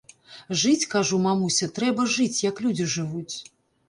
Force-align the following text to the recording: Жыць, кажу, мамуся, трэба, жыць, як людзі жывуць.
Жыць, 0.61 0.87
кажу, 0.93 1.19
мамуся, 1.25 1.67
трэба, 1.75 2.05
жыць, 2.13 2.39
як 2.47 2.63
людзі 2.65 2.87
жывуць. 2.95 3.35